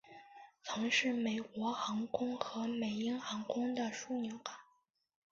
[0.63, 4.55] 曾是美国航空和美鹰航空的枢杻港。